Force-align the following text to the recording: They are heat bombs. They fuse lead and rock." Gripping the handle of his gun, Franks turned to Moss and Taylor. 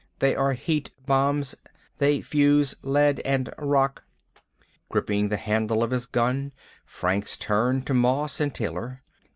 They 0.17 0.35
are 0.35 0.53
heat 0.53 0.89
bombs. 1.05 1.53
They 1.99 2.21
fuse 2.23 2.73
lead 2.81 3.19
and 3.19 3.53
rock." 3.59 4.03
Gripping 4.89 5.29
the 5.29 5.37
handle 5.37 5.83
of 5.83 5.91
his 5.91 6.07
gun, 6.07 6.53
Franks 6.87 7.37
turned 7.37 7.85
to 7.85 7.93
Moss 7.93 8.39
and 8.39 8.51
Taylor. 8.51 9.03